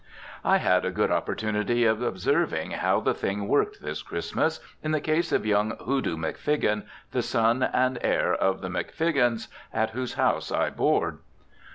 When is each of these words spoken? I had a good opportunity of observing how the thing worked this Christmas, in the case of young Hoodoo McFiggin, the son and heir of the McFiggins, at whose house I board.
I 0.43 0.57
had 0.57 0.83
a 0.83 0.89
good 0.89 1.11
opportunity 1.11 1.85
of 1.85 2.01
observing 2.01 2.71
how 2.71 3.01
the 3.01 3.13
thing 3.13 3.47
worked 3.47 3.83
this 3.83 4.01
Christmas, 4.01 4.59
in 4.81 4.89
the 4.93 4.99
case 4.99 5.31
of 5.31 5.45
young 5.45 5.77
Hoodoo 5.77 6.17
McFiggin, 6.17 6.87
the 7.11 7.21
son 7.21 7.61
and 7.71 7.99
heir 8.01 8.33
of 8.33 8.61
the 8.61 8.67
McFiggins, 8.69 9.47
at 9.71 9.91
whose 9.91 10.15
house 10.15 10.51
I 10.51 10.71
board. 10.71 11.19